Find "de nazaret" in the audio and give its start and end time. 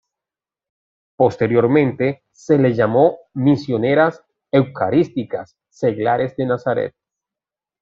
6.37-6.95